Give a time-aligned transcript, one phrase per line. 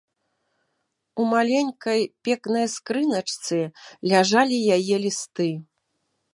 [1.23, 3.59] У маленькай пекнай скрыначцы
[4.15, 5.49] ляжалі яе лісты.